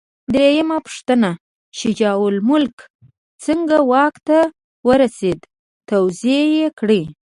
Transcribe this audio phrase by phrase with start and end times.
[0.33, 1.29] درېمه پوښتنه:
[1.79, 2.77] شجاع الملک
[3.45, 4.39] څنګه واک ته
[4.87, 5.39] ورسېد؟
[5.89, 7.01] توضیح یې کړئ.